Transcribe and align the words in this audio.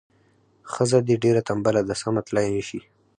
ښځه 0.71 0.99
دې 1.07 1.15
ډیره 1.23 1.41
تنبله 1.47 1.81
ده 1.89 1.95
سمه 2.01 2.21
تلای 2.27 2.47
نه 2.55 2.61
شي. 2.67 2.79